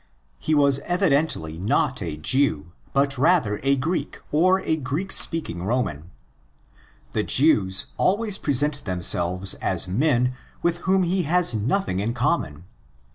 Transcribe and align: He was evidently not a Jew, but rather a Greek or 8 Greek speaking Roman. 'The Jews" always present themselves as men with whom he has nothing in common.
He 0.39 0.55
was 0.55 0.79
evidently 0.79 1.59
not 1.59 2.01
a 2.01 2.17
Jew, 2.17 2.71
but 2.91 3.19
rather 3.19 3.59
a 3.61 3.75
Greek 3.75 4.17
or 4.31 4.59
8 4.59 4.83
Greek 4.83 5.11
speaking 5.11 5.61
Roman. 5.61 6.09
'The 7.11 7.21
Jews" 7.25 7.85
always 7.97 8.39
present 8.39 8.85
themselves 8.85 9.53
as 9.53 9.87
men 9.87 10.33
with 10.63 10.77
whom 10.89 11.03
he 11.03 11.21
has 11.29 11.53
nothing 11.53 11.99
in 11.99 12.15
common. 12.15 12.65